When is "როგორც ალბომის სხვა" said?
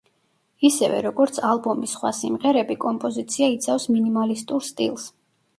1.05-2.11